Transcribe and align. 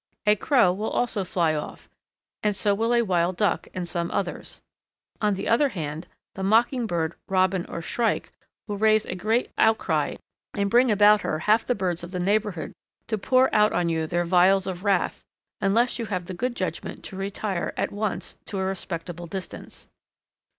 A 0.25 0.35
Crow 0.35 0.73
will 0.73 0.89
also 0.89 1.23
fly 1.23 1.53
off, 1.53 1.87
and 2.41 2.55
so 2.55 2.73
will 2.73 2.91
a 2.91 3.03
Wild 3.03 3.37
Duck 3.37 3.67
and 3.71 3.87
some 3.87 4.09
others. 4.09 4.59
On 5.21 5.35
the 5.35 5.47
other 5.47 5.69
hand, 5.69 6.07
the 6.33 6.41
Mockingbird, 6.41 7.13
Robin, 7.27 7.67
or 7.67 7.83
Shrike, 7.83 8.31
will 8.67 8.79
raise 8.79 9.05
a 9.05 9.13
great 9.13 9.51
outcry 9.59 10.15
and 10.55 10.71
bring 10.71 10.89
about 10.89 11.21
her 11.21 11.37
half 11.37 11.67
the 11.67 11.75
birds 11.75 12.03
of 12.03 12.09
the 12.09 12.19
neighbourhood 12.19 12.73
to 13.09 13.17
pour 13.19 13.53
out 13.53 13.73
on 13.73 13.89
you 13.89 14.07
their 14.07 14.25
vials 14.25 14.65
of 14.65 14.83
wrath, 14.83 15.21
unless 15.61 15.99
you 15.99 16.07
have 16.07 16.25
the 16.25 16.33
good 16.33 16.55
judgment 16.55 17.03
to 17.03 17.15
retire 17.15 17.71
at 17.77 17.91
once 17.91 18.35
to 18.47 18.57
a 18.57 18.63
respectful 18.65 19.27
distance. 19.27 19.85